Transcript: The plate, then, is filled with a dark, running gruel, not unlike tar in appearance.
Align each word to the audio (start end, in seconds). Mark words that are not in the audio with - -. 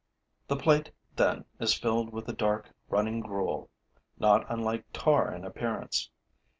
The 0.47 0.55
plate, 0.55 0.89
then, 1.15 1.45
is 1.59 1.75
filled 1.77 2.11
with 2.11 2.27
a 2.27 2.33
dark, 2.33 2.71
running 2.89 3.19
gruel, 3.19 3.69
not 4.17 4.47
unlike 4.49 4.85
tar 4.91 5.31
in 5.31 5.45
appearance. 5.45 6.09